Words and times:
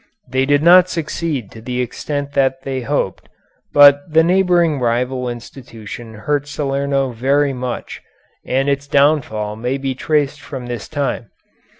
They 0.27 0.47
did 0.47 0.63
not 0.63 0.89
succeed 0.89 1.51
to 1.51 1.61
the 1.61 1.79
extent 1.79 2.33
that 2.33 2.63
they 2.63 2.81
hoped, 2.81 3.29
but 3.71 4.01
the 4.11 4.23
neighboring 4.23 4.79
rival 4.79 5.29
institution 5.29 6.15
hurt 6.15 6.47
Salerno 6.47 7.11
very 7.11 7.53
much, 7.53 8.01
and 8.43 8.67
its 8.67 8.87
downfall 8.87 9.55
may 9.57 9.77
be 9.77 9.93
traced 9.93 10.41
from 10.41 10.65
this 10.65 10.87
time. 10.87 11.29